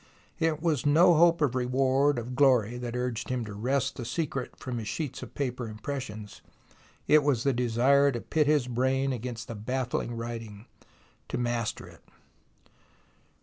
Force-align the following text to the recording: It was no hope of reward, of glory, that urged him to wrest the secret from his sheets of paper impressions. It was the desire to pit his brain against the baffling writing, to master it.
It 0.39 0.63
was 0.63 0.83
no 0.83 1.13
hope 1.13 1.41
of 1.43 1.53
reward, 1.53 2.17
of 2.17 2.33
glory, 2.35 2.79
that 2.79 2.95
urged 2.95 3.29
him 3.29 3.45
to 3.45 3.53
wrest 3.53 3.97
the 3.97 4.03
secret 4.03 4.55
from 4.57 4.79
his 4.79 4.87
sheets 4.87 5.21
of 5.21 5.35
paper 5.35 5.67
impressions. 5.69 6.41
It 7.07 7.21
was 7.21 7.43
the 7.43 7.53
desire 7.53 8.11
to 8.13 8.19
pit 8.21 8.47
his 8.47 8.67
brain 8.67 9.13
against 9.13 9.47
the 9.47 9.53
baffling 9.53 10.15
writing, 10.17 10.65
to 11.27 11.37
master 11.37 11.85
it. 11.87 12.01